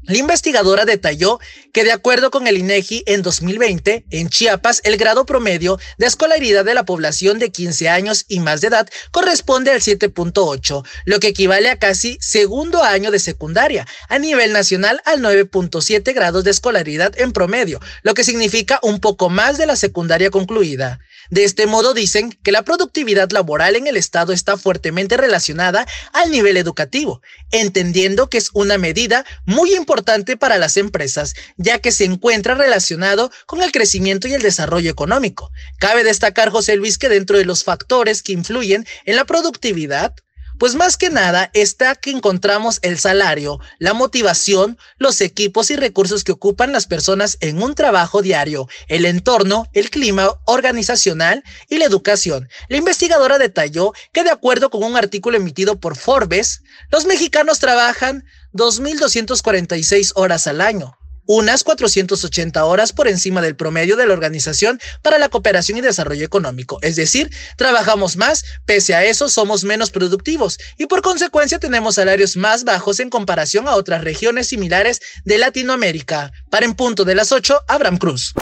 [0.03, 1.39] La investigadora detalló
[1.73, 6.65] que de acuerdo con el INEGI en 2020 en Chiapas el grado promedio de escolaridad
[6.65, 11.27] de la población de 15 años y más de edad corresponde al 7.8, lo que
[11.27, 17.13] equivale a casi segundo año de secundaria, a nivel nacional al 9.7 grados de escolaridad
[17.19, 20.99] en promedio, lo que significa un poco más de la secundaria concluida.
[21.29, 26.31] De este modo dicen que la productividad laboral en el Estado está fuertemente relacionada al
[26.31, 29.90] nivel educativo, entendiendo que es una medida muy importante
[30.39, 35.51] para las empresas, ya que se encuentra relacionado con el crecimiento y el desarrollo económico.
[35.79, 40.15] Cabe destacar, José Luis, que dentro de los factores que influyen en la productividad,
[40.59, 46.23] pues más que nada está que encontramos el salario, la motivación, los equipos y recursos
[46.23, 51.85] que ocupan las personas en un trabajo diario, el entorno, el clima organizacional y la
[51.85, 52.47] educación.
[52.69, 58.23] La investigadora detalló que de acuerdo con un artículo emitido por Forbes, los mexicanos trabajan
[58.53, 65.17] 2.246 horas al año, unas 480 horas por encima del promedio de la Organización para
[65.17, 66.79] la Cooperación y Desarrollo Económico.
[66.81, 72.35] Es decir, trabajamos más, pese a eso somos menos productivos y por consecuencia tenemos salarios
[72.35, 76.31] más bajos en comparación a otras regiones similares de Latinoamérica.
[76.49, 78.33] Para en punto de las 8, Abraham Cruz.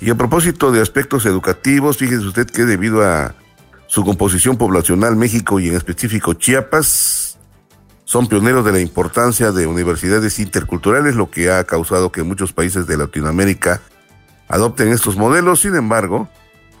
[0.00, 3.34] Y a propósito de aspectos educativos, fíjese usted que debido a
[3.86, 7.38] su composición poblacional, México y en específico Chiapas,
[8.04, 12.86] son pioneros de la importancia de universidades interculturales, lo que ha causado que muchos países
[12.86, 13.82] de Latinoamérica
[14.48, 15.60] adopten estos modelos.
[15.60, 16.28] Sin embargo,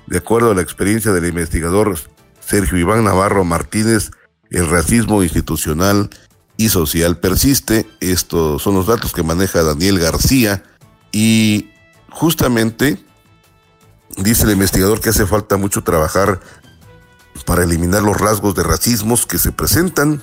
[0.06, 1.96] de acuerdo a la experiencia del investigador
[2.40, 4.10] Sergio Iván Navarro Martínez,
[4.50, 6.10] el racismo institucional
[6.56, 7.86] y social persiste.
[8.00, 10.62] Estos son los datos que maneja Daniel García
[11.12, 11.70] y
[12.08, 12.98] justamente
[14.16, 16.40] Dice el investigador que hace falta mucho trabajar
[17.46, 20.22] para eliminar los rasgos de racismos que se presentan,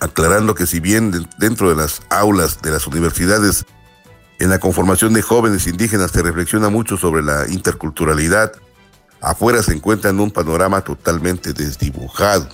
[0.00, 3.64] aclarando que si bien dentro de las aulas de las universidades,
[4.38, 8.52] en la conformación de jóvenes indígenas se reflexiona mucho sobre la interculturalidad,
[9.20, 12.48] afuera se encuentra en un panorama totalmente desdibujado.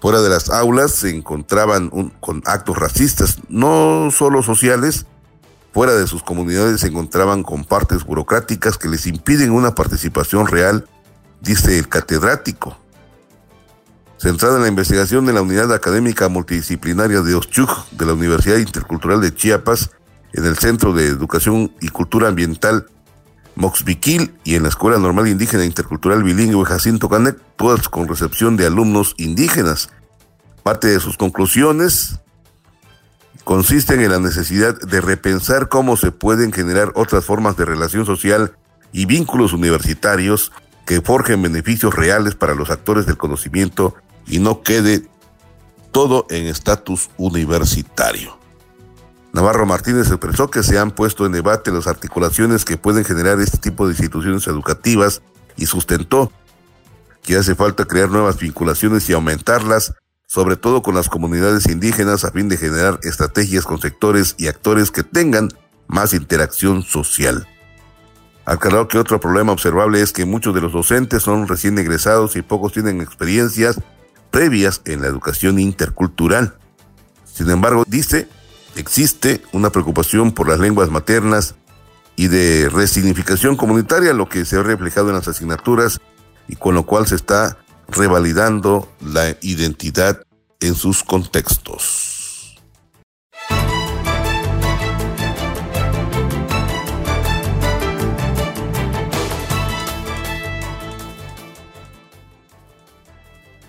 [0.00, 1.88] Fuera de las aulas se encontraban
[2.20, 5.06] con actos racistas, no solo sociales,
[5.74, 10.88] Fuera de sus comunidades se encontraban con partes burocráticas que les impiden una participación real,
[11.40, 12.78] dice el catedrático.
[14.16, 19.20] Centrada en la investigación de la Unidad Académica Multidisciplinaria de Ochuc de la Universidad Intercultural
[19.20, 19.90] de Chiapas,
[20.32, 22.86] en el Centro de Educación y Cultura Ambiental
[23.56, 28.66] Moxbiquil y en la Escuela Normal Indígena Intercultural Bilingüe Jacinto Canet, todas con recepción de
[28.66, 29.90] alumnos indígenas.
[30.62, 32.20] Parte de sus conclusiones
[33.44, 38.56] consisten en la necesidad de repensar cómo se pueden generar otras formas de relación social
[38.92, 40.50] y vínculos universitarios
[40.86, 43.94] que forjen beneficios reales para los actores del conocimiento
[44.26, 45.06] y no quede
[45.92, 48.38] todo en estatus universitario.
[49.32, 53.58] Navarro Martínez expresó que se han puesto en debate las articulaciones que pueden generar este
[53.58, 55.22] tipo de instituciones educativas
[55.56, 56.30] y sustentó
[57.22, 59.94] que hace falta crear nuevas vinculaciones y aumentarlas
[60.34, 64.90] sobre todo con las comunidades indígenas a fin de generar estrategias con sectores y actores
[64.90, 65.48] que tengan
[65.86, 67.46] más interacción social.
[68.44, 72.42] Aclaró que otro problema observable es que muchos de los docentes son recién egresados y
[72.42, 73.80] pocos tienen experiencias
[74.32, 76.56] previas en la educación intercultural.
[77.24, 78.26] Sin embargo, dice,
[78.74, 81.54] existe una preocupación por las lenguas maternas
[82.16, 86.00] y de resignificación comunitaria, lo que se ha reflejado en las asignaturas
[86.48, 87.56] y con lo cual se está
[87.88, 90.22] revalidando la identidad
[90.60, 92.14] en sus contextos.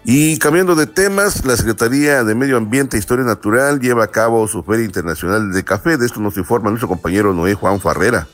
[0.08, 4.48] Y cambiando de temas, la Secretaría de Medio Ambiente e Historia Natural lleva a cabo
[4.48, 5.98] su Feria Internacional de Café.
[5.98, 8.28] De esto nos informa nuestro compañero Noé Juan Farrera.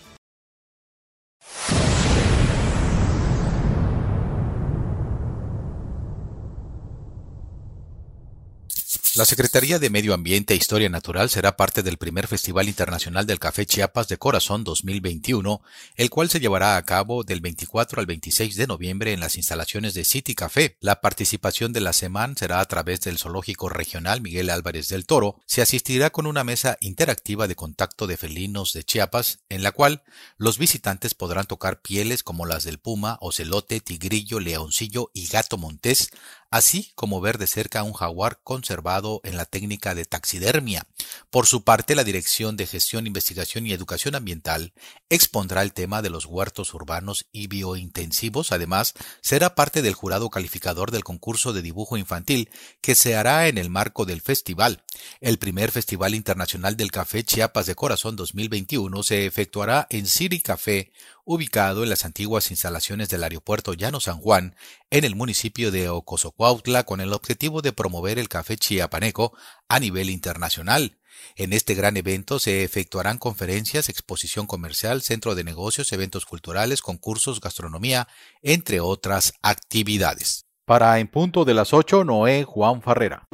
[9.22, 13.38] La Secretaría de Medio Ambiente e Historia Natural será parte del primer Festival Internacional del
[13.38, 15.62] Café Chiapas de Corazón 2021,
[15.96, 19.94] el cual se llevará a cabo del 24 al 26 de noviembre en las instalaciones
[19.94, 20.76] de City Café.
[20.80, 25.36] La participación de la semana será a través del Zoológico Regional Miguel Álvarez del Toro.
[25.46, 30.02] Se asistirá con una mesa interactiva de contacto de felinos de Chiapas, en la cual
[30.38, 36.10] los visitantes podrán tocar pieles como las del puma, ocelote, tigrillo, leoncillo y gato montés,
[36.52, 40.86] así como ver de cerca un jaguar conservado en la técnica de taxidermia.
[41.30, 44.74] Por su parte, la Dirección de Gestión, Investigación y Educación Ambiental
[45.10, 48.52] expondrá el tema de los huertos urbanos y biointensivos.
[48.52, 52.50] Además, será parte del jurado calificador del concurso de dibujo infantil
[52.82, 54.84] que se hará en el marco del festival.
[55.22, 60.92] El primer Festival Internacional del Café Chiapas de Corazón 2021 se efectuará en City Café,
[61.34, 64.54] ubicado en las antiguas instalaciones del aeropuerto Llano San Juan,
[64.90, 69.34] en el municipio de Ocosocuautla, con el objetivo de promover el café chiapaneco
[69.70, 70.98] a nivel internacional.
[71.38, 77.40] En este gran evento se efectuarán conferencias, exposición comercial, centro de negocios, eventos culturales, concursos,
[77.40, 78.10] gastronomía,
[78.42, 80.46] entre otras actividades.
[80.66, 83.28] Para En Punto de las 8, Noé Juan Farrera.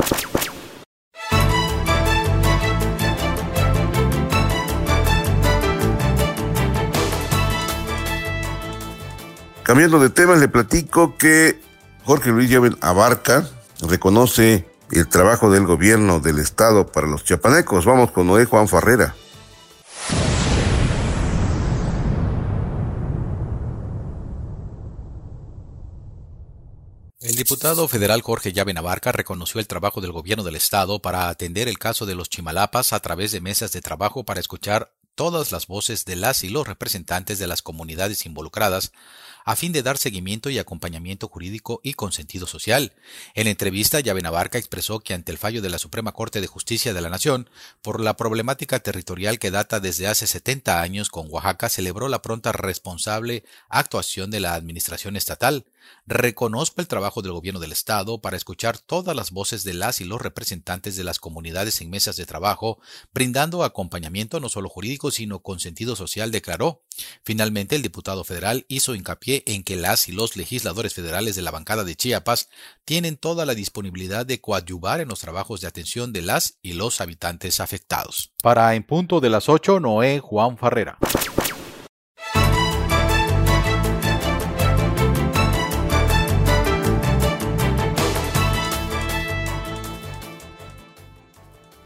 [9.68, 11.60] Cambiando de temas, le platico que
[12.06, 13.50] Jorge Luis Llaven Abarca
[13.82, 17.86] reconoce el trabajo del gobierno del Estado para los chiapanecos.
[17.86, 19.14] Vamos con Noé Juan Farrera.
[27.38, 31.78] diputado federal Jorge Llave Navarca reconoció el trabajo del gobierno del estado para atender el
[31.78, 36.04] caso de los chimalapas a través de mesas de trabajo para escuchar todas las voces
[36.06, 38.92] de las y los representantes de las comunidades involucradas
[39.48, 42.92] a fin de dar seguimiento y acompañamiento jurídico y con sentido social.
[43.34, 46.48] En la entrevista, Llave Navarca expresó que ante el fallo de la Suprema Corte de
[46.48, 47.50] Justicia de la Nación,
[47.82, 52.52] por la problemática territorial que data desde hace 70 años con Oaxaca, celebró la pronta
[52.52, 55.64] responsable actuación de la Administración estatal.
[56.06, 60.06] Reconozco el trabajo del gobierno del Estado para escuchar todas las voces de las y
[60.06, 62.80] los representantes de las comunidades en mesas de trabajo,
[63.14, 66.82] brindando acompañamiento no solo jurídico, sino con sentido social, declaró.
[67.24, 71.52] Finalmente, el diputado federal hizo hincapié en que las y los legisladores federales de la
[71.52, 72.50] bancada de Chiapas
[72.86, 77.02] tienen toda la disponibilidad de coadyuvar en los trabajos de atención de las y los
[77.02, 78.32] habitantes afectados.
[78.42, 80.98] Para En Punto de las 8, Noé Juan Farrera.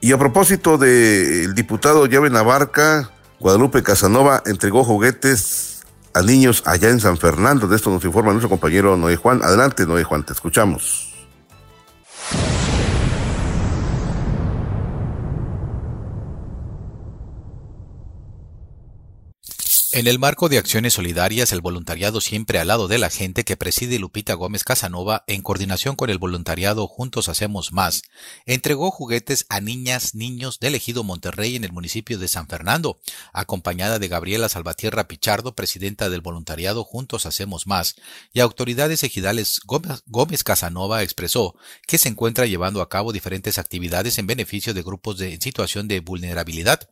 [0.03, 5.83] Y a propósito del diputado Llave Navarca, Guadalupe Casanova entregó juguetes
[6.15, 7.67] a niños allá en San Fernando.
[7.67, 9.43] De esto nos informa nuestro compañero Noé Juan.
[9.43, 11.10] Adelante, Noé Juan, te escuchamos.
[19.93, 23.57] En el marco de acciones solidarias, el voluntariado siempre al lado de la gente que
[23.57, 28.03] preside Lupita Gómez Casanova, en coordinación con el voluntariado Juntos Hacemos Más,
[28.45, 33.01] entregó juguetes a niñas, niños del ejido Monterrey en el municipio de San Fernando,
[33.33, 37.95] acompañada de Gabriela Salvatierra Pichardo, presidenta del voluntariado Juntos Hacemos Más,
[38.31, 44.27] y autoridades ejidales Gómez, Casanova expresó que se encuentra llevando a cabo diferentes actividades en
[44.27, 46.87] beneficio de grupos de, en situación de vulnerabilidad.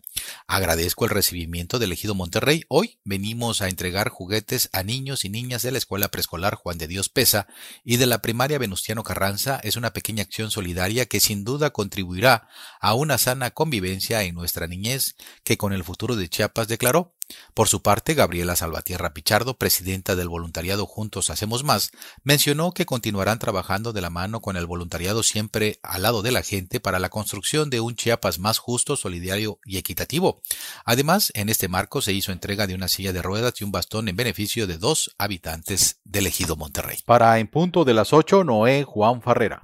[0.48, 5.62] Agradezco el recibimiento del ejido Monterrey hoy venimos a entregar juguetes a niños y niñas
[5.62, 7.48] de la escuela preescolar Juan de Dios Pesa
[7.84, 9.60] y de la primaria Venustiano Carranza.
[9.64, 12.48] Es una pequeña acción solidaria que sin duda contribuirá
[12.80, 17.19] a una sana convivencia en nuestra niñez que con el futuro de Chiapas declaró.
[17.54, 21.92] Por su parte, Gabriela Salvatierra Pichardo, presidenta del voluntariado Juntos Hacemos Más,
[22.24, 26.42] mencionó que continuarán trabajando de la mano con el voluntariado siempre al lado de la
[26.42, 30.42] gente para la construcción de un Chiapas más justo, solidario y equitativo.
[30.86, 34.08] Además, en este marco se hizo entrega de una silla de ruedas y un bastón
[34.08, 36.98] en beneficio de dos habitantes del ejido Monterrey.
[37.06, 39.62] Para En Punto de las 8, Noé Juan Farrera.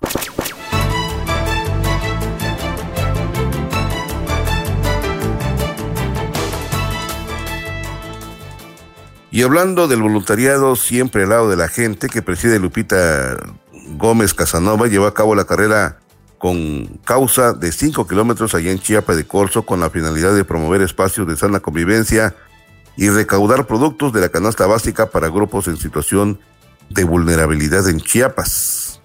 [9.35, 13.35] Y hablando del voluntariado siempre al lado de la gente que preside Lupita
[13.97, 15.99] Gómez Casanova, llevó a cabo la carrera
[16.37, 20.81] con causa de 5 kilómetros allá en Chiapa de Corzo con la finalidad de promover
[20.81, 22.33] espacios de sana convivencia
[22.95, 26.39] y recaudar productos de la canasta básica para grupos en situación
[26.89, 29.01] de vulnerabilidad en Chiapas.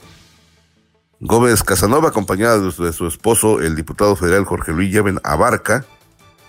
[1.18, 5.86] Gómez Casanova, acompañada de su esposo, el diputado federal Jorge Luis Lleven Abarca,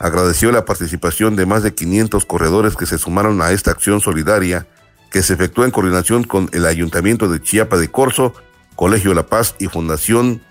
[0.01, 4.67] agradeció la participación de más de 500 corredores que se sumaron a esta acción solidaria
[5.11, 8.33] que se efectuó en coordinación con el Ayuntamiento de Chiapa de Corzo,
[8.75, 10.41] Colegio La Paz y Fundación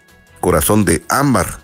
[0.40, 1.59] Corazón de Ámbar.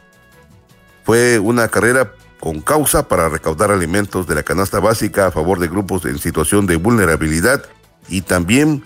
[1.04, 5.68] Fue una carrera con causa para recaudar alimentos de la canasta básica a favor de
[5.68, 7.64] grupos en situación de vulnerabilidad
[8.08, 8.82] y también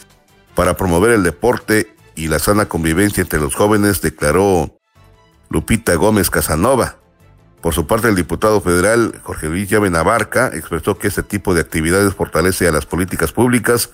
[0.55, 4.79] para promover el deporte y la sana convivencia entre los jóvenes, declaró
[5.49, 7.00] Lupita Gómez Casanova.
[7.61, 11.61] Por su parte, el diputado federal Jorge Luis Llave Navarca expresó que este tipo de
[11.61, 13.91] actividades fortalece a las políticas públicas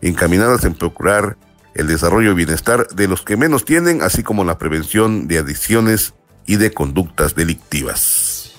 [0.00, 1.36] encaminadas en procurar
[1.74, 6.14] el desarrollo y bienestar de los que menos tienen, así como la prevención de adicciones
[6.46, 8.52] y de conductas delictivas.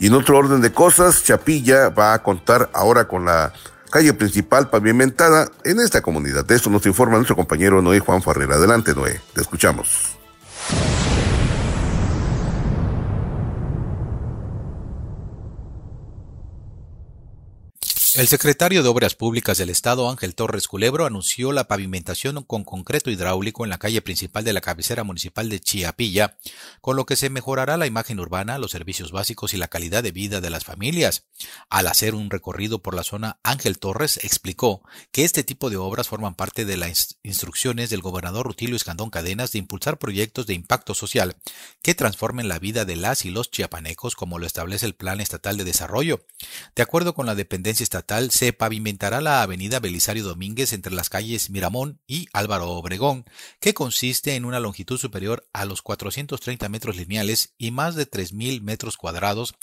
[0.00, 3.52] Y en otro orden de cosas, Chapilla va a contar ahora con la
[3.88, 6.44] calle principal pavimentada en esta comunidad.
[6.44, 8.56] De esto nos informa nuestro compañero Noé Juan Farrera.
[8.56, 10.17] Adelante, Noé, te escuchamos.
[18.18, 23.12] El secretario de Obras Públicas del Estado, Ángel Torres Culebro, anunció la pavimentación con concreto
[23.12, 26.36] hidráulico en la calle principal de la cabecera municipal de Chiapilla,
[26.80, 30.10] con lo que se mejorará la imagen urbana, los servicios básicos y la calidad de
[30.10, 31.26] vida de las familias.
[31.70, 36.08] Al hacer un recorrido por la zona, Ángel Torres explicó que este tipo de obras
[36.08, 40.92] forman parte de las instrucciones del gobernador Rutilio Escandón Cadenas de impulsar proyectos de impacto
[40.94, 41.36] social
[41.82, 45.56] que transformen la vida de las y los chiapanecos como lo establece el Plan Estatal
[45.56, 46.26] de Desarrollo.
[46.74, 51.50] De acuerdo con la dependencia estatal, se pavimentará la avenida Belisario Domínguez entre las calles
[51.50, 53.26] Miramón y Álvaro Obregón,
[53.60, 58.62] que consiste en una longitud superior a los 430 metros lineales y más de 3.000
[58.62, 59.56] metros cuadrados,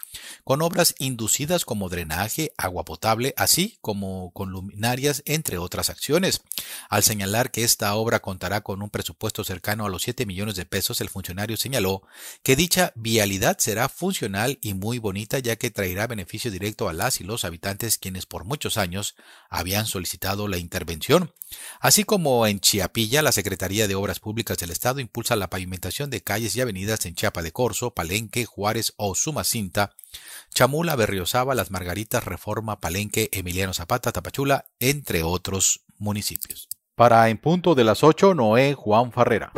[0.44, 6.42] con obras inducidas como drenaje, agua potable, así como con luminarias, entre otras acciones.
[6.88, 10.66] Al señalar que esta obra contará con un presupuesto cercano a los 7 millones de
[10.66, 12.04] pesos, el funcionario señaló
[12.44, 17.22] que dicha vialidad será funcional y muy bonita ya que traerá beneficio directo a las
[17.22, 19.16] y los habitantes quienes por muchos años
[19.50, 21.32] habían solicitado la intervención.
[21.80, 26.22] Así como en Chiapilla, la Secretaría de Obras Públicas del Estado impulsa la pavimentación de
[26.22, 29.96] calles y avenidas en Chiapa de Corzo, Palenque, Juárez o Sumacinta,
[30.54, 36.68] Chamula, Berriosaba, Las Margaritas, Reforma, Palenque, Emiliano Zapata, Tapachula, entre otros municipios.
[36.94, 39.54] Para En Punto de las 8, Noé Juan Farrera.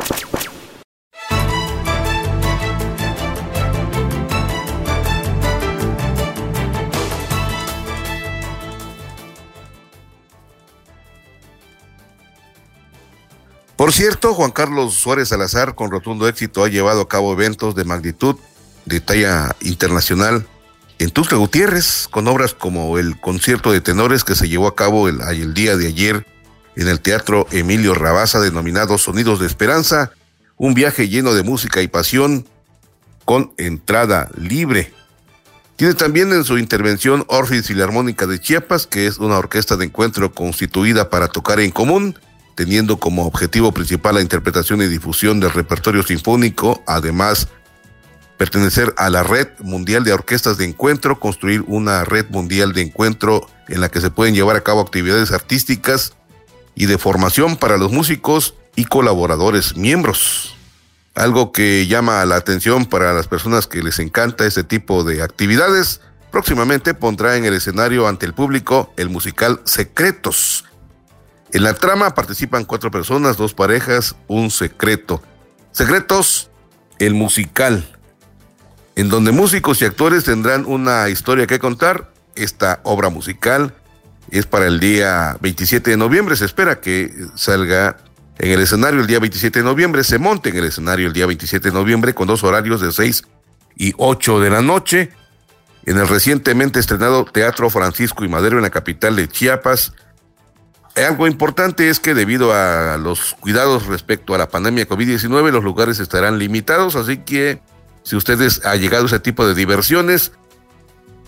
[13.88, 17.86] Por cierto, Juan Carlos Suárez Salazar, con rotundo éxito, ha llevado a cabo eventos de
[17.86, 18.36] magnitud
[18.84, 20.46] de talla internacional
[21.00, 25.08] en Tuxtla Gutiérrez, con obras como el concierto de tenores que se llevó a cabo
[25.08, 26.28] el, el día de ayer
[26.76, 30.12] en el Teatro Emilio Rabaza, denominado Sonidos de Esperanza,
[30.58, 32.46] un viaje lleno de música y pasión
[33.24, 34.92] con entrada libre.
[35.78, 40.34] Tiene también en su intervención Orfis Filarmónica de Chiapas, que es una orquesta de encuentro
[40.34, 42.18] constituida para tocar en común
[42.58, 47.50] teniendo como objetivo principal la interpretación y difusión del repertorio sinfónico, además
[48.36, 53.48] pertenecer a la red mundial de orquestas de encuentro, construir una red mundial de encuentro
[53.68, 56.14] en la que se pueden llevar a cabo actividades artísticas
[56.74, 60.56] y de formación para los músicos y colaboradores miembros.
[61.14, 66.02] Algo que llama la atención para las personas que les encanta este tipo de actividades,
[66.32, 70.67] próximamente pondrá en el escenario ante el público el musical Secretos,
[71.52, 75.22] en la trama participan cuatro personas, dos parejas, un secreto.
[75.72, 76.50] Secretos,
[77.00, 77.98] el musical,
[78.96, 82.12] en donde músicos y actores tendrán una historia que contar.
[82.36, 83.74] Esta obra musical
[84.30, 86.36] es para el día 27 de noviembre.
[86.36, 87.98] Se espera que salga
[88.40, 90.04] en el escenario el día 27 de noviembre.
[90.04, 93.24] Se monte en el escenario el día 27 de noviembre con dos horarios de 6
[93.76, 95.12] y 8 de la noche.
[95.86, 99.94] En el recientemente estrenado Teatro Francisco y Madero en la capital de Chiapas
[101.06, 106.00] algo importante es que debido a los cuidados respecto a la pandemia COVID-19, los lugares
[106.00, 107.60] estarán limitados, así que
[108.04, 110.32] si ustedes ha llegado a ese tipo de diversiones,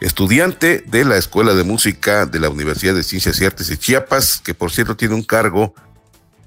[0.00, 4.40] estudiante de la Escuela de Música de la Universidad de Ciencias y Artes de Chiapas,
[4.44, 5.72] que por cierto tiene un cargo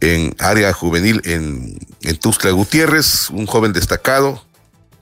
[0.02, 4.49] en área juvenil en, en Tuxtla Gutiérrez, un joven destacado,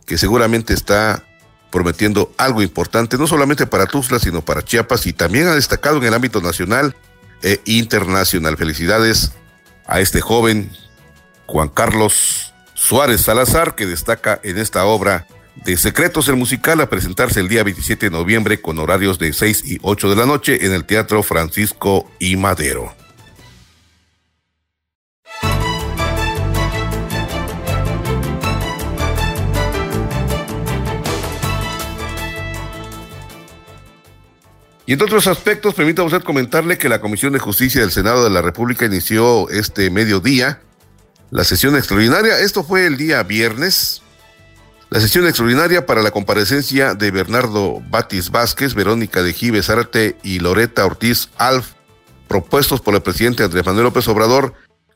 [0.08, 1.24] que seguramente está
[1.70, 6.06] prometiendo algo importante, no solamente para Tuzla, sino para Chiapas y también ha destacado en
[6.06, 6.96] el ámbito nacional
[7.44, 8.58] e internacional.
[8.58, 9.34] Felicidades
[9.86, 10.72] a este joven
[11.46, 15.28] Juan Carlos Suárez Salazar, que destaca en esta obra
[15.66, 19.64] de Secretos el Musical a presentarse el día 27 de noviembre con horarios de 6
[19.66, 22.96] y 8 de la noche en el Teatro Francisco y Madero.
[34.88, 38.30] Y en otros aspectos, permítame usted comentarle que la Comisión de Justicia del Senado de
[38.30, 40.62] la República inició este mediodía
[41.30, 42.40] la sesión extraordinaria.
[42.40, 44.02] Esto fue el día viernes.
[44.90, 50.40] La sesión extraordinaria para la comparecencia de Bernardo Batis Vázquez, Verónica de Gives Arte y
[50.40, 51.74] Loreta Ortiz Alf,
[52.30, 54.54] propuestos por el presidente Andrés Manuel López Obrador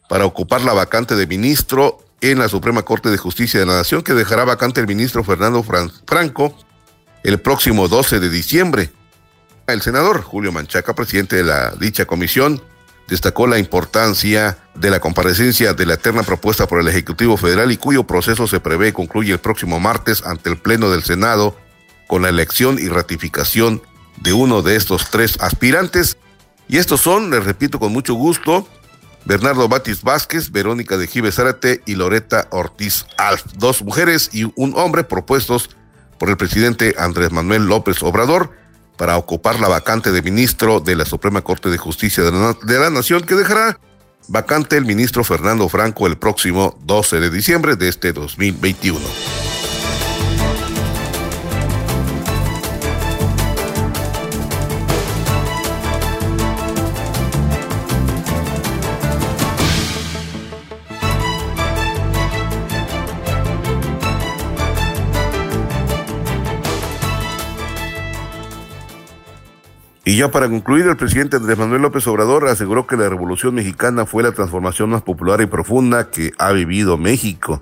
[0.08, 4.04] para ocupar la vacante de ministro en la Suprema Corte de Justicia de la Nación,
[4.04, 6.58] que dejará vacante el ministro Fernando Franco
[7.24, 8.90] el próximo 12 de diciembre.
[9.72, 12.62] El senador Julio Manchaca, presidente de la dicha comisión,
[13.08, 17.78] destacó la importancia de la comparecencia de la eterna propuesta por el Ejecutivo Federal y
[17.78, 21.58] cuyo proceso se prevé concluye el próximo martes ante el Pleno del Senado
[22.08, 23.82] con la elección y ratificación
[24.22, 26.18] de uno de estos tres aspirantes.
[26.68, 28.68] Y estos son, les repito con mucho gusto,
[29.26, 34.74] Bernardo Batis Vázquez, Verónica de Gives Zárate y Loreta Ortiz Alf, dos mujeres y un
[34.76, 35.70] hombre propuestos
[36.18, 38.61] por el presidente Andrés Manuel López Obrador
[39.02, 43.24] para ocupar la vacante de ministro de la Suprema Corte de Justicia de la, Nación
[43.24, 43.80] que dejará
[44.28, 49.00] vacante el ministro Fernando Franco el próximo 12 de diciembre de este 2021.
[70.04, 74.08] Y ya para concluir, el presidente Andrés Manuel López Obrador aseguró que la Revolución Mexicana
[74.08, 77.62] fue la transformación más popular y profunda que ha vivido México.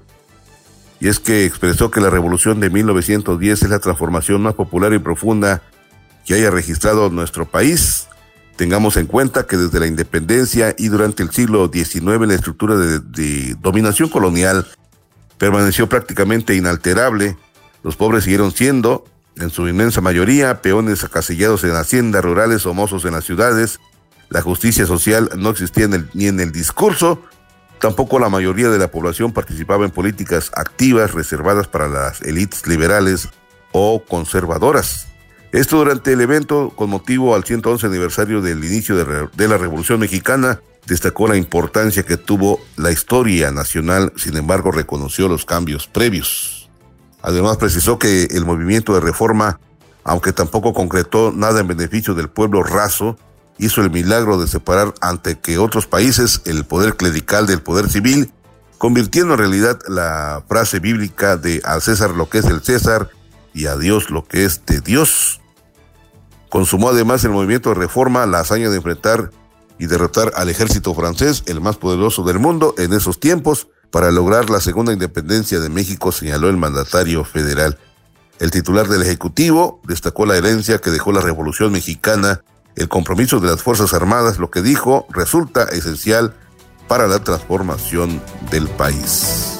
[1.01, 4.99] Y es que expresó que la Revolución de 1910 es la transformación más popular y
[4.99, 5.61] profunda
[6.25, 8.07] que haya registrado nuestro país.
[8.55, 12.99] Tengamos en cuenta que desde la independencia y durante el siglo XIX la estructura de,
[12.99, 14.65] de dominación colonial
[15.37, 17.37] permaneció prácticamente inalterable.
[17.83, 19.05] Los pobres siguieron siendo
[19.39, 23.79] en su inmensa mayoría, peones acasillados en haciendas rurales o mozos en las ciudades.
[24.29, 27.21] La justicia social no existía ni en el discurso,
[27.79, 33.29] tampoco la mayoría de la población participaba en políticas activas reservadas para las élites liberales
[33.71, 35.07] o conservadoras.
[35.51, 39.99] Esto durante el evento con motivo al 111 aniversario del inicio de, de la Revolución
[39.99, 46.58] Mexicana, destacó la importancia que tuvo la historia nacional, sin embargo reconoció los cambios previos.
[47.21, 49.59] Además precisó que el movimiento de reforma,
[50.03, 53.17] aunque tampoco concretó nada en beneficio del pueblo raso,
[53.57, 58.31] hizo el milagro de separar ante que otros países el poder clerical del poder civil,
[58.77, 63.09] convirtiendo en realidad la frase bíblica de al César lo que es el César
[63.53, 65.41] y a Dios lo que es de Dios.
[66.49, 69.31] Consumó además el movimiento de reforma la hazaña de enfrentar
[69.77, 74.49] y derrotar al ejército francés, el más poderoso del mundo en esos tiempos, para lograr
[74.49, 77.77] la segunda independencia de México, señaló el mandatario federal.
[78.39, 82.41] El titular del Ejecutivo destacó la herencia que dejó la Revolución Mexicana,
[82.75, 86.35] el compromiso de las Fuerzas Armadas, lo que dijo resulta esencial
[86.87, 89.59] para la transformación del país.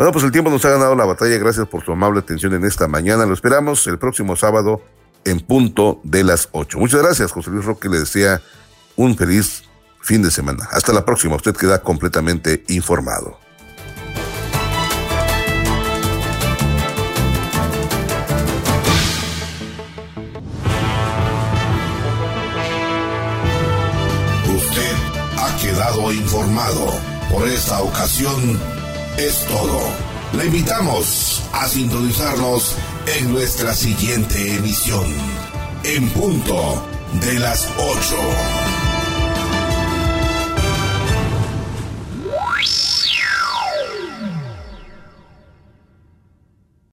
[0.00, 1.36] Bueno, pues el tiempo nos ha ganado la batalla.
[1.36, 3.26] Gracias por su amable atención en esta mañana.
[3.26, 4.80] Lo esperamos el próximo sábado
[5.26, 6.78] en punto de las 8.
[6.78, 7.90] Muchas gracias, José Luis Roque.
[7.90, 8.40] Le desea
[8.96, 9.64] un feliz
[10.00, 10.66] fin de semana.
[10.72, 11.36] Hasta la próxima.
[11.36, 13.38] Usted queda completamente informado.
[24.48, 24.94] Usted
[25.36, 26.86] ha quedado informado.
[27.30, 28.79] Por esta ocasión
[29.26, 29.80] es todo.
[30.32, 32.76] Le invitamos a sintonizarnos
[33.18, 35.06] en nuestra siguiente emisión,
[35.84, 36.86] en punto
[37.20, 38.69] de las 8.